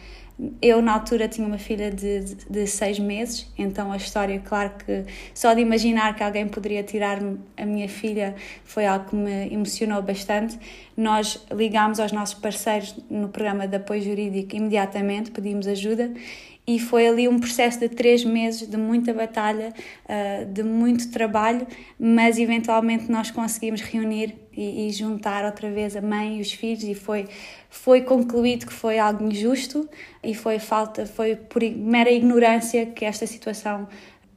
Eu, 0.60 0.82
na 0.82 0.94
altura, 0.94 1.28
tinha 1.28 1.46
uma 1.46 1.58
filha 1.58 1.92
de, 1.92 2.20
de, 2.20 2.34
de, 2.50 2.66
seis 2.66 2.98
meses, 2.98 3.48
então 3.56 3.92
a 3.92 3.96
história, 3.96 4.42
claro 4.44 4.72
que 4.84 5.04
só 5.32 5.54
de 5.54 5.60
imaginar 5.60 6.16
que 6.16 6.24
alguém 6.24 6.48
poderia 6.48 6.82
tirar-me 6.82 7.38
a 7.56 7.64
minha 7.64 7.88
filha 7.88 8.34
foi 8.64 8.84
algo 8.84 9.10
que 9.10 9.14
me 9.14 9.54
emocionou 9.54 10.02
bastante. 10.02 10.58
Nós 10.96 11.46
ligámos 11.52 12.00
aos 12.00 12.10
nossos 12.10 12.34
parceiros 12.34 12.96
no 13.08 13.28
programa 13.28 13.68
de 13.68 13.76
apoio 13.76 14.02
jurídico 14.02 14.56
imediatamente, 14.56 15.30
pedimos 15.30 15.68
ajuda 15.68 16.12
e 16.66 16.78
foi 16.78 17.06
ali 17.06 17.28
um 17.28 17.38
processo 17.38 17.78
de 17.78 17.88
três 17.88 18.24
meses 18.24 18.66
de 18.66 18.76
muita 18.76 19.12
batalha, 19.12 19.72
uh, 20.04 20.46
de 20.46 20.62
muito 20.62 21.10
trabalho, 21.10 21.66
mas 21.98 22.38
eventualmente 22.38 23.10
nós 23.10 23.30
conseguimos 23.30 23.82
reunir 23.82 24.34
e, 24.56 24.90
juntar 24.92 25.44
outra 25.44 25.70
vez 25.70 25.96
a 25.96 26.00
mãe 26.00 26.38
e 26.38 26.40
os 26.40 26.52
filhos 26.52 26.84
e 26.84 26.94
foi 26.94 27.26
foi 27.68 28.02
concluído 28.02 28.66
que 28.66 28.72
foi 28.72 29.00
algo 29.00 29.24
injusto 29.24 29.88
e 30.22 30.32
foi 30.32 30.60
falta 30.60 31.06
foi 31.06 31.34
por 31.34 31.60
mera 31.62 32.10
ignorância 32.10 32.86
que 32.86 33.04
esta 33.04 33.26
situação 33.26 33.88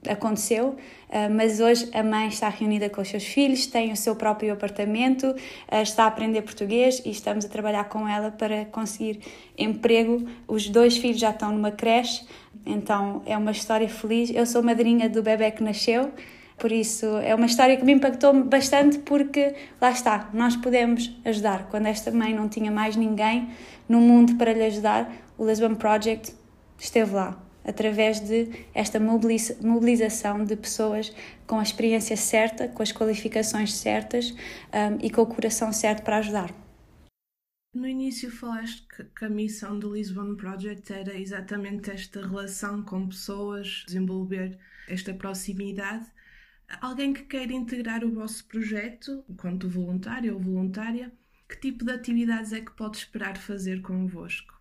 aconteceu, 0.08 0.70
uh, 0.70 1.34
mas 1.34 1.60
hoje 1.60 1.90
a 1.94 2.04
mãe 2.04 2.28
está 2.28 2.50
reunida 2.50 2.90
com 2.90 3.02
os 3.02 3.08
seus 3.08 3.26
filhos, 3.26 3.66
tem 3.66 3.92
o 3.92 3.96
seu 3.96 4.16
próprio 4.16 4.54
apartamento, 4.54 5.28
uh, 5.28 5.82
está 5.82 6.04
a 6.04 6.08
aprender 6.08 6.42
português 6.42 7.02
e 7.06 7.10
estamos 7.10 7.46
a 7.46 7.50
trabalhar 7.50 7.86
com 7.86 8.08
ela 8.08 8.32
para 8.32 8.66
conseguir 8.66 9.20
emprego. 9.58 10.28
Os 10.48 10.70
dois 10.70 10.98
filhos 10.98 11.20
já 11.20 11.32
estão 11.32 11.52
numa 11.52 11.72
creche, 11.72 12.26
então 12.66 13.22
é 13.26 13.38
uma 13.38 13.52
história 13.52 13.90
feliz. 13.90 14.30
Eu 14.30 14.46
sou 14.46 14.62
madrinha 14.62 15.10
do 15.10 15.24
bebê 15.24 15.52
que 15.52 15.64
nasceu, 15.64 16.12
por 16.58 16.72
isso 16.72 17.06
é 17.18 17.34
uma 17.36 17.46
história 17.46 17.78
que 17.78 17.86
me 17.86 17.94
impactou 17.94 18.34
bastante 18.44 19.00
porque 19.00 19.56
lá 19.80 19.92
está, 19.92 20.30
nós 20.34 20.56
podemos 20.56 21.16
ajudar. 21.24 21.68
Quando 21.70 21.86
esta 21.86 22.12
mãe 22.12 22.34
não 22.34 22.50
tinha 22.50 22.72
mais 22.72 22.96
ninguém 22.96 23.50
no 23.88 24.00
mundo 24.00 24.36
para 24.36 24.54
lhe 24.54 24.64
ajudar, 24.66 25.12
o 25.38 25.46
Lisbon 25.46 25.76
Project 25.76 26.34
esteve 26.80 27.14
lá 27.14 27.47
através 27.68 28.20
de 28.22 28.66
esta 28.74 29.00
mobilização 29.00 30.46
de 30.46 30.56
pessoas 30.56 31.14
com 31.46 31.60
a 31.60 31.64
experiência 31.64 32.16
certa, 32.16 32.68
com 32.68 32.82
as 32.82 32.92
qualificações 32.92 33.74
certas 33.74 34.32
um, 34.32 35.06
e 35.06 35.10
com 35.10 35.22
o 35.22 35.28
coração 35.28 35.72
certo 35.74 36.04
para 36.04 36.18
ajudar. 36.18 36.54
No 37.74 37.86
início 37.86 38.32
falaste 38.32 38.88
que 39.16 39.26
a 39.26 39.30
missão 39.30 39.78
do 39.78 39.94
Lisbon 39.94 40.36
Project 40.36 40.92
era 40.92 41.14
exatamente 41.16 41.92
esta 41.92 42.26
relação 42.26 42.82
com 42.82 43.08
pessoas, 43.08 43.84
desenvolver 43.86 44.58
esta 44.88 45.14
proximidade. 45.14 46.08
Alguém 46.82 47.14
que 47.14 47.24
queira 47.24 47.54
integrar 47.54 48.04
o 48.04 48.12
vosso 48.12 48.46
projeto, 48.48 49.24
enquanto 49.30 49.70
voluntário 49.70 50.34
ou 50.34 50.40
voluntária, 50.40 51.14
que 51.48 51.60
tipo 51.60 51.86
de 51.86 51.92
atividades 51.92 52.52
é 52.52 52.62
que 52.62 52.72
pode 52.72 52.98
esperar 52.98 53.38
fazer 53.38 53.82
convosco? 53.82 54.57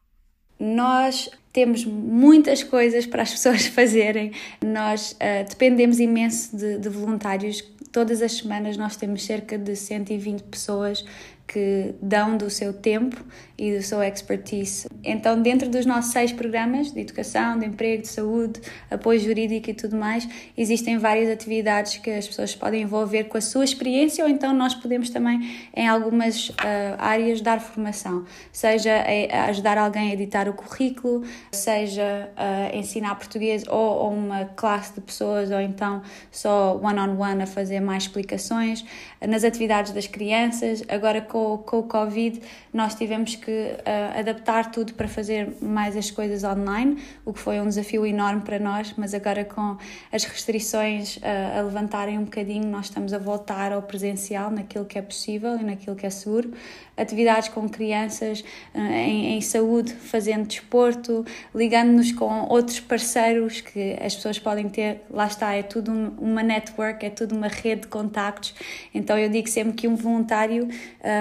Nós 0.58 1.30
temos 1.52 1.84
muitas 1.84 2.62
coisas 2.62 3.06
para 3.06 3.22
as 3.22 3.30
pessoas 3.36 3.66
fazerem, 3.66 4.32
nós 4.64 5.12
uh, 5.12 5.48
dependemos 5.48 5.98
imenso 5.98 6.56
de, 6.56 6.78
de 6.78 6.88
voluntários. 6.88 7.62
Todas 7.92 8.20
as 8.20 8.32
semanas 8.32 8.76
nós 8.76 8.96
temos 8.96 9.24
cerca 9.24 9.56
de 9.56 9.74
120 9.74 10.42
pessoas 10.42 11.04
que 11.46 11.94
dão 12.02 12.36
do 12.36 12.50
seu 12.50 12.72
tempo 12.72 13.24
e 13.56 13.74
do 13.76 13.82
seu 13.82 14.02
expertise. 14.02 14.86
Então, 15.02 15.40
dentro 15.40 15.68
dos 15.68 15.86
nossos 15.86 16.12
seis 16.12 16.32
programas 16.32 16.92
de 16.92 17.00
educação, 17.00 17.58
de 17.58 17.66
emprego, 17.66 18.02
de 18.02 18.08
saúde, 18.08 18.60
apoio 18.90 19.18
jurídico 19.20 19.70
e 19.70 19.74
tudo 19.74 19.96
mais, 19.96 20.28
existem 20.56 20.98
várias 20.98 21.30
atividades 21.30 21.96
que 21.98 22.10
as 22.10 22.26
pessoas 22.26 22.54
podem 22.54 22.82
envolver 22.82 23.24
com 23.24 23.38
a 23.38 23.40
sua 23.40 23.64
experiência 23.64 24.24
ou 24.24 24.30
então 24.30 24.52
nós 24.52 24.74
podemos 24.74 25.08
também, 25.08 25.48
em 25.74 25.88
algumas 25.88 26.50
uh, 26.50 26.54
áreas, 26.98 27.40
dar 27.40 27.60
formação, 27.60 28.24
seja 28.52 28.92
a 29.30 29.44
ajudar 29.46 29.78
alguém 29.78 30.10
a 30.10 30.14
editar 30.14 30.48
o 30.48 30.52
currículo, 30.52 31.22
seja 31.52 32.30
uh, 32.36 32.76
ensinar 32.76 33.14
português 33.14 33.64
ou, 33.68 33.74
ou, 33.78 34.12
uma 34.12 34.46
classe 34.56 34.94
de 34.94 35.00
pessoas 35.00 35.50
ou 35.50 35.60
então 35.60 36.02
só 36.30 36.76
one-on-one 36.76 37.14
-on 37.14 37.36
-one 37.36 37.42
a 37.42 37.46
fazer 37.46 37.80
mais 37.80 38.04
explicações, 38.04 38.84
nas 39.26 39.44
atividades 39.44 39.92
das 39.92 40.06
crianças, 40.06 40.82
agora 40.88 41.20
com 41.20 41.35
com, 41.36 41.58
com 41.58 41.78
o 41.80 41.82
Covid, 41.82 42.40
nós 42.72 42.94
tivemos 42.94 43.34
que 43.34 43.50
uh, 43.50 44.18
adaptar 44.18 44.70
tudo 44.70 44.94
para 44.94 45.06
fazer 45.06 45.52
mais 45.60 45.94
as 45.94 46.10
coisas 46.10 46.42
online, 46.44 46.96
o 47.26 47.32
que 47.34 47.38
foi 47.38 47.60
um 47.60 47.68
desafio 47.68 48.06
enorme 48.06 48.40
para 48.40 48.58
nós, 48.58 48.94
mas 48.96 49.12
agora 49.12 49.44
com 49.44 49.76
as 50.10 50.24
restrições 50.24 51.18
uh, 51.18 51.58
a 51.58 51.60
levantarem 51.60 52.18
um 52.18 52.24
bocadinho, 52.24 52.66
nós 52.66 52.86
estamos 52.86 53.12
a 53.12 53.18
voltar 53.18 53.70
ao 53.70 53.82
presencial 53.82 54.50
naquilo 54.50 54.86
que 54.86 54.98
é 54.98 55.02
possível 55.02 55.58
e 55.58 55.64
naquilo 55.64 55.94
que 55.94 56.06
é 56.06 56.10
seguro. 56.10 56.52
Atividades 56.96 57.50
com 57.50 57.68
crianças 57.68 58.40
uh, 58.74 58.78
em, 58.78 59.36
em 59.36 59.40
saúde, 59.42 59.92
fazendo 59.92 60.46
desporto, 60.46 61.22
ligando-nos 61.54 62.12
com 62.12 62.46
outros 62.48 62.80
parceiros 62.80 63.60
que 63.60 63.94
as 64.00 64.14
pessoas 64.14 64.38
podem 64.38 64.70
ter, 64.70 65.02
lá 65.10 65.26
está, 65.26 65.52
é 65.52 65.62
tudo 65.62 65.92
uma 66.18 66.42
network, 66.42 67.04
é 67.04 67.10
tudo 67.10 67.36
uma 67.36 67.48
rede 67.48 67.82
de 67.82 67.88
contactos. 67.88 68.54
Então 68.94 69.18
eu 69.18 69.28
digo 69.28 69.48
sempre 69.48 69.74
que 69.74 69.86
um 69.86 69.96
voluntário 69.96 70.68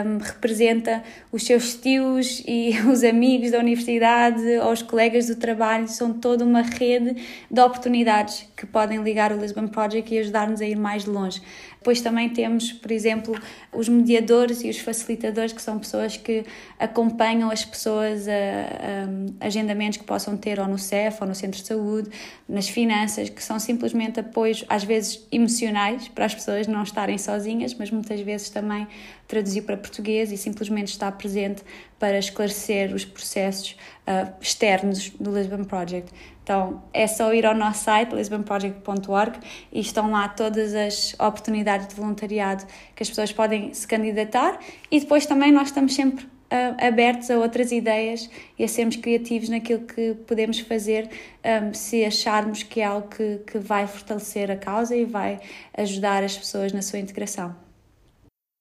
um, 0.05 0.17
representa 0.17 1.03
os 1.31 1.43
seus 1.43 1.75
tios 1.75 2.43
e 2.47 2.71
os 2.89 3.03
amigos 3.03 3.51
da 3.51 3.59
universidade 3.59 4.41
ou 4.63 4.71
os 4.71 4.81
colegas 4.81 5.27
do 5.27 5.35
trabalho, 5.35 5.88
são 5.88 6.13
toda 6.13 6.45
uma 6.45 6.62
rede 6.62 7.15
de 7.50 7.62
oportunidades 7.62 8.47
que 8.55 8.65
podem 8.65 9.01
ligar 9.01 9.31
o 9.31 9.38
Lisbon 9.38 9.67
Project 9.67 10.13
e 10.13 10.19
ajudar-nos 10.19 10.62
a 10.62 10.65
ir 10.65 10.75
mais 10.75 11.05
longe. 11.05 11.41
Depois 11.85 12.01
também 12.01 12.29
temos, 12.29 12.73
por 12.73 12.91
exemplo, 12.91 13.39
os 13.71 13.87
mediadores 13.87 14.63
e 14.63 14.69
os 14.71 14.79
facilitadores, 14.79 15.53
que 15.53 15.61
são 15.61 15.77
pessoas 15.77 16.17
que 16.17 16.43
acompanham 16.79 17.51
as 17.51 17.63
pessoas 17.63 18.27
a, 18.27 18.31
a, 18.31 19.45
agendamentos 19.45 19.99
que 19.99 20.03
possam 20.03 20.35
ter 20.35 20.59
ou 20.59 20.67
no 20.67 20.79
CEF 20.79 21.19
ou 21.21 21.27
no 21.27 21.35
centro 21.35 21.61
de 21.61 21.67
saúde, 21.67 22.09
nas 22.49 22.67
finanças, 22.67 23.29
que 23.29 23.43
são 23.43 23.59
simplesmente 23.59 24.19
apoios, 24.19 24.65
às 24.67 24.83
vezes 24.83 25.27
emocionais, 25.31 26.07
para 26.07 26.25
as 26.25 26.33
pessoas 26.33 26.65
não 26.65 26.81
estarem 26.81 27.19
sozinhas, 27.19 27.75
mas 27.75 27.91
muitas 27.91 28.19
vezes 28.19 28.49
também 28.49 28.87
traduzir 29.27 29.61
para 29.61 29.77
português 29.77 30.31
e 30.31 30.37
simplesmente 30.37 30.87
estar 30.87 31.11
presente 31.11 31.61
para 31.99 32.17
esclarecer 32.17 32.95
os 32.95 33.05
processos 33.05 33.77
uh, 34.07 34.33
externos 34.41 35.11
do 35.19 35.31
Lisbon 35.37 35.63
Project. 35.63 36.11
Então 36.45 36.83
é 36.93 37.07
só 37.07 37.33
ir 37.33 37.43
ao 37.43 37.55
nosso 37.55 37.85
site 37.85 38.13
lisbonproject.org 38.13 39.39
e 39.71 39.79
estão 39.79 40.11
lá 40.11 40.29
todas 40.29 40.75
as 40.75 41.15
oportunidades 41.15 41.87
de 41.87 41.95
voluntariado 41.95 42.63
que 42.95 43.01
as 43.01 43.09
pessoas 43.09 43.33
podem 43.33 43.73
se 43.73 43.87
candidatar 43.87 44.59
e 44.91 44.99
depois 44.99 45.25
também 45.25 45.51
nós 45.51 45.69
estamos 45.69 45.95
sempre 45.95 46.23
uh, 46.23 46.85
abertos 46.85 47.31
a 47.31 47.39
outras 47.39 47.71
ideias 47.71 48.29
e 48.59 48.63
a 48.63 48.67
sermos 48.67 48.95
criativos 48.95 49.49
naquilo 49.49 49.87
que 49.87 50.13
podemos 50.27 50.59
fazer 50.59 51.09
um, 51.43 51.73
se 51.73 52.05
acharmos 52.05 52.61
que 52.61 52.79
é 52.79 52.85
algo 52.85 53.07
que, 53.07 53.39
que 53.39 53.57
vai 53.57 53.87
fortalecer 53.87 54.51
a 54.51 54.55
causa 54.55 54.95
e 54.95 55.03
vai 55.03 55.39
ajudar 55.75 56.23
as 56.23 56.37
pessoas 56.37 56.71
na 56.71 56.83
sua 56.83 56.99
integração. 56.99 57.55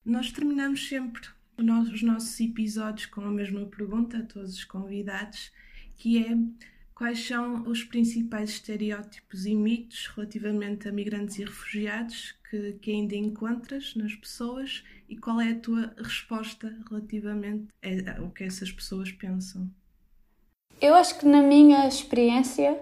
Nós 0.03 0.31
terminamos 0.31 0.89
sempre 0.89 1.21
os 1.55 2.01
nossos 2.01 2.39
episódios 2.39 3.05
com 3.05 3.21
a 3.21 3.31
mesma 3.31 3.63
pergunta 3.67 4.17
a 4.17 4.23
todos 4.23 4.55
os 4.55 4.63
convidados, 4.63 5.51
que 5.95 6.25
é 6.25 6.35
Quais 6.95 7.27
são 7.27 7.63
os 7.67 7.83
principais 7.83 8.51
estereótipos 8.51 9.45
e 9.45 9.53
mitos 9.53 10.09
relativamente 10.15 10.87
a 10.87 10.93
migrantes 10.93 11.37
e 11.37 11.43
refugiados 11.43 12.33
que, 12.49 12.71
que 12.81 12.89
ainda 12.91 13.13
encontras 13.17 13.93
nas 13.97 14.15
pessoas 14.15 14.81
e 15.09 15.17
qual 15.17 15.41
é 15.41 15.51
a 15.51 15.59
tua 15.59 15.93
resposta 15.97 16.73
relativamente 16.89 17.67
ao 18.17 18.29
que 18.29 18.45
essas 18.45 18.71
pessoas 18.71 19.11
pensam? 19.11 19.69
Eu 20.79 20.95
acho 20.95 21.19
que 21.19 21.25
na 21.25 21.43
minha 21.43 21.85
experiência, 21.85 22.79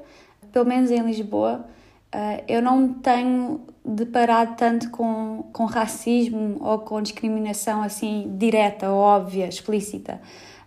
pelo 0.52 0.66
menos 0.66 0.92
em 0.92 1.04
Lisboa, 1.04 1.68
eh, 2.12 2.44
eu 2.48 2.62
não 2.62 2.94
tenho 2.94 3.66
deparado 3.84 4.56
tanto 4.56 4.92
com, 4.92 5.50
com 5.52 5.66
racismo 5.66 6.58
ou 6.62 6.78
com 6.80 7.02
discriminação 7.02 7.82
assim 7.82 8.38
direta, 8.38 8.92
óbvia, 8.92 9.48
explícita 9.48 10.22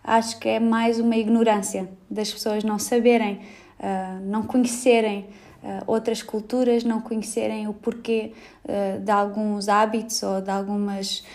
acho 0.07 0.39
que 0.39 0.47
é 0.47 0.59
mais 0.59 0.99
uma 0.99 1.17
ignorância 1.17 1.89
das 2.09 2.31
pessoas 2.31 2.63
não 2.63 2.79
saberem, 2.79 3.41
uh, 3.77 4.21
não 4.25 4.43
conhecerem 4.43 5.27
uh, 5.61 5.83
outras 5.85 6.23
culturas, 6.23 6.85
não 6.85 7.01
conhecerem 7.01 7.67
o 7.67 7.73
porquê 7.73 8.31
uh, 8.63 9.03
de 9.03 9.11
alguns 9.11 9.67
hábitos 9.67 10.23
ou 10.23 10.41
de 10.41 10.49
algumas 10.49 11.25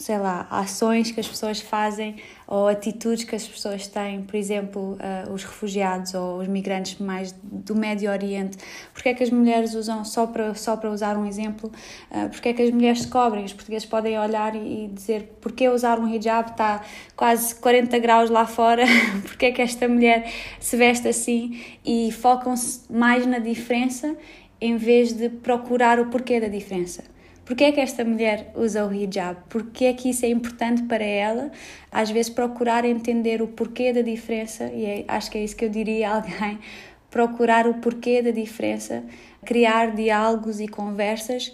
sei 0.00 0.16
lá, 0.16 0.46
ações 0.48 1.10
que 1.10 1.18
as 1.18 1.26
pessoas 1.26 1.60
fazem 1.60 2.16
ou 2.46 2.68
atitudes 2.68 3.24
que 3.24 3.34
as 3.34 3.46
pessoas 3.46 3.88
têm, 3.88 4.22
por 4.22 4.36
exemplo, 4.36 4.96
uh, 4.96 5.32
os 5.32 5.42
refugiados 5.42 6.14
ou 6.14 6.38
os 6.38 6.46
migrantes 6.46 7.00
mais 7.00 7.34
do 7.42 7.74
Médio 7.74 8.08
Oriente. 8.08 8.56
Porque 8.94 9.08
é 9.08 9.14
que 9.14 9.24
as 9.24 9.30
mulheres 9.30 9.74
usam, 9.74 10.04
só 10.04 10.24
para, 10.24 10.54
só 10.54 10.76
para 10.76 10.88
usar 10.88 11.16
um 11.16 11.26
exemplo, 11.26 11.70
uh, 12.12 12.28
porque 12.30 12.50
é 12.50 12.52
que 12.52 12.62
as 12.62 12.70
mulheres 12.70 13.02
se 13.02 13.08
cobrem? 13.08 13.44
Os 13.44 13.52
portugueses 13.52 13.86
podem 13.86 14.16
olhar 14.16 14.54
e, 14.54 14.84
e 14.84 14.88
dizer 14.88 15.36
porque 15.40 15.68
usar 15.68 15.98
um 15.98 16.06
hijab 16.06 16.52
está 16.52 16.80
quase 17.16 17.56
40 17.56 17.98
graus 17.98 18.30
lá 18.30 18.46
fora, 18.46 18.84
porque 19.26 19.46
é 19.46 19.52
que 19.52 19.60
esta 19.60 19.88
mulher 19.88 20.32
se 20.60 20.76
veste 20.76 21.08
assim 21.08 21.60
e 21.84 22.12
focam-se 22.12 22.80
mais 22.90 23.26
na 23.26 23.40
diferença 23.40 24.16
em 24.60 24.76
vez 24.76 25.12
de 25.12 25.28
procurar 25.28 25.98
o 25.98 26.06
porquê 26.06 26.40
da 26.40 26.48
diferença. 26.48 27.17
Porquê 27.48 27.64
é 27.64 27.72
que 27.72 27.80
esta 27.80 28.04
mulher 28.04 28.52
usa 28.54 28.84
o 28.84 28.92
hijab? 28.92 29.40
Porquê 29.48 29.86
é 29.86 29.94
que 29.94 30.10
isso 30.10 30.22
é 30.26 30.28
importante 30.28 30.82
para 30.82 31.02
ela? 31.02 31.50
Às 31.90 32.10
vezes 32.10 32.28
procurar 32.30 32.84
entender 32.84 33.40
o 33.40 33.48
porquê 33.48 33.90
da 33.90 34.02
diferença, 34.02 34.64
e 34.64 34.84
é, 34.84 35.04
acho 35.08 35.30
que 35.30 35.38
é 35.38 35.44
isso 35.44 35.56
que 35.56 35.64
eu 35.64 35.70
diria 35.70 36.10
a 36.10 36.16
alguém, 36.16 36.58
procurar 37.10 37.66
o 37.66 37.80
porquê 37.80 38.20
da 38.20 38.30
diferença, 38.30 39.02
criar 39.46 39.94
diálogos 39.94 40.60
e 40.60 40.68
conversas 40.68 41.50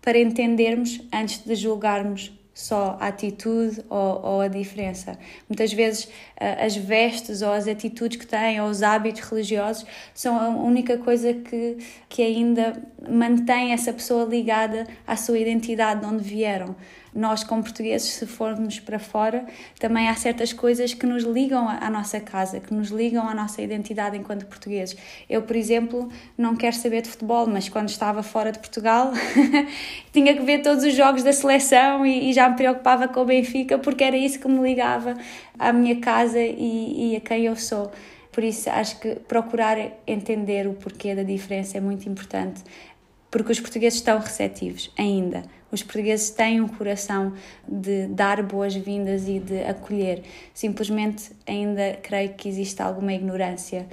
para 0.00 0.18
entendermos 0.18 1.02
antes 1.12 1.44
de 1.44 1.54
julgarmos 1.54 2.32
só 2.54 2.96
a 3.00 3.08
atitude 3.08 3.84
ou, 3.90 4.24
ou, 4.24 4.40
a 4.40 4.48
diferença. 4.48 5.18
Muitas 5.48 5.72
vezes 5.72 6.08
as 6.38 6.76
vestes 6.76 7.42
ou 7.42 7.50
as 7.52 7.66
atitudes 7.66 8.16
que 8.16 8.26
têm 8.26 8.60
ou 8.60 8.68
os 8.68 8.82
hábitos 8.82 9.22
religiosos 9.22 9.84
são 10.14 10.38
a 10.38 10.48
única 10.48 10.96
coisa 10.98 11.34
que, 11.34 11.78
que 12.08 12.22
ainda 12.22 12.80
mantém 13.10 13.72
essa 13.72 13.92
pessoa 13.92 14.24
ligada 14.24 14.86
à 15.04 15.16
sua 15.16 15.38
identidade 15.38 16.00
de 16.00 16.06
onde 16.06 16.22
vieram 16.22 16.76
nós, 17.14 17.44
como 17.44 17.62
portugueses, 17.62 18.08
se 18.08 18.26
formos 18.26 18.80
para 18.80 18.98
fora, 18.98 19.46
também 19.78 20.08
há 20.08 20.14
certas 20.14 20.52
coisas 20.52 20.92
que 20.92 21.06
nos 21.06 21.22
ligam 21.22 21.68
à 21.68 21.88
nossa 21.88 22.18
casa, 22.20 22.58
que 22.58 22.74
nos 22.74 22.88
ligam 22.88 23.28
à 23.28 23.34
nossa 23.34 23.62
identidade 23.62 24.16
enquanto 24.16 24.46
portugueses. 24.46 24.96
Eu, 25.30 25.42
por 25.42 25.54
exemplo, 25.54 26.08
não 26.36 26.56
quero 26.56 26.74
saber 26.74 27.02
de 27.02 27.08
futebol, 27.08 27.46
mas 27.46 27.68
quando 27.68 27.88
estava 27.88 28.22
fora 28.22 28.50
de 28.50 28.58
Portugal, 28.58 29.12
tinha 30.12 30.34
que 30.34 30.42
ver 30.42 30.62
todos 30.62 30.82
os 30.82 30.94
jogos 30.94 31.22
da 31.22 31.32
seleção 31.32 32.04
e, 32.04 32.30
e, 32.30 32.32
já 32.32 32.48
me 32.48 32.56
preocupava 32.56 33.06
com 33.06 33.20
o 33.20 33.24
Benfica, 33.24 33.78
porque 33.78 34.02
era 34.02 34.16
isso 34.16 34.40
que 34.40 34.48
me 34.48 34.60
ligava 34.60 35.14
à 35.58 35.72
minha 35.72 35.96
casa 36.00 36.40
e, 36.40 37.12
e 37.12 37.16
a 37.16 37.20
quem 37.20 37.44
eu 37.44 37.54
sou. 37.54 37.92
Por 38.34 38.42
isso, 38.42 38.68
acho 38.68 38.98
que 38.98 39.14
procurar 39.14 39.78
entender 40.08 40.66
o 40.66 40.72
porquê 40.72 41.14
da 41.14 41.22
diferença 41.22 41.78
é 41.78 41.80
muito 41.80 42.08
importante, 42.08 42.64
porque 43.34 43.50
os 43.50 43.58
portugueses 43.58 43.98
estão 43.98 44.20
receptivos 44.20 44.92
ainda. 44.96 45.42
Os 45.72 45.82
portugueses 45.82 46.30
têm 46.30 46.60
um 46.60 46.68
coração 46.68 47.34
de 47.66 48.06
dar 48.06 48.40
boas-vindas 48.44 49.26
e 49.26 49.40
de 49.40 49.60
acolher. 49.64 50.22
Simplesmente 50.54 51.32
ainda 51.44 51.98
creio 52.00 52.32
que 52.34 52.48
existe 52.48 52.80
alguma 52.80 53.12
ignorância 53.12 53.88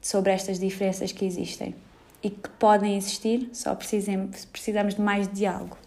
sobre 0.00 0.32
estas 0.32 0.58
diferenças 0.58 1.12
que 1.12 1.24
existem 1.24 1.72
e 2.20 2.30
que 2.30 2.48
podem 2.58 2.96
existir, 2.96 3.48
só 3.52 3.76
precisamos, 3.76 4.48
de 4.96 5.00
mais 5.00 5.32
diálogo. 5.32 5.78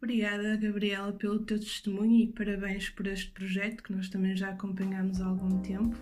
Obrigada, 0.00 0.56
Gabriela, 0.56 1.12
pelo 1.12 1.40
teu 1.40 1.58
testemunho 1.58 2.20
e 2.20 2.28
parabéns 2.28 2.88
por 2.88 3.08
este 3.08 3.32
projeto 3.32 3.82
que 3.82 3.92
nós 3.92 4.08
também 4.08 4.36
já 4.36 4.50
acompanhamos 4.50 5.20
há 5.20 5.26
algum 5.26 5.58
tempo. 5.58 5.96